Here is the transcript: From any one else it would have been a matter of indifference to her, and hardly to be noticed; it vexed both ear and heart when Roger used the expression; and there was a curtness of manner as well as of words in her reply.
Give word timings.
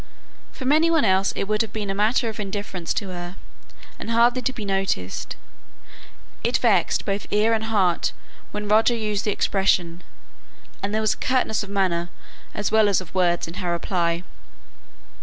From 0.51 0.71
any 0.71 0.89
one 0.89 1.05
else 1.05 1.31
it 1.35 1.43
would 1.47 1.61
have 1.61 1.71
been 1.71 1.91
a 1.91 1.93
matter 1.93 2.27
of 2.27 2.39
indifference 2.39 2.91
to 2.95 3.09
her, 3.09 3.35
and 3.99 4.09
hardly 4.09 4.41
to 4.41 4.51
be 4.51 4.65
noticed; 4.65 5.35
it 6.43 6.57
vexed 6.57 7.05
both 7.05 7.27
ear 7.29 7.53
and 7.53 7.65
heart 7.65 8.11
when 8.49 8.67
Roger 8.67 8.95
used 8.95 9.25
the 9.25 9.31
expression; 9.31 10.01
and 10.81 10.91
there 10.91 11.01
was 11.01 11.13
a 11.13 11.17
curtness 11.17 11.61
of 11.61 11.69
manner 11.69 12.09
as 12.51 12.71
well 12.71 12.89
as 12.89 12.99
of 12.99 13.13
words 13.13 13.47
in 13.47 13.53
her 13.61 13.71
reply. 13.71 14.23